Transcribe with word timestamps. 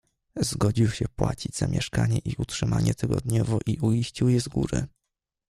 "Zgodził 0.35 0.89
się 0.89 1.05
płacić 1.15 1.55
za 1.55 1.67
mieszkanie 1.67 2.19
i 2.19 2.35
utrzymanie 2.37 2.93
tygodniowo 2.95 3.59
i 3.65 3.77
uiścił 3.79 4.29
je 4.29 4.41
z 4.41 4.47
góry." 4.47 4.87